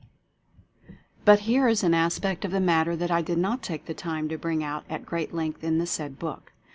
[1.25, 4.29] But here is an aspect of the matter that I did not take the time
[4.29, 6.53] to bring out at great length in the said book.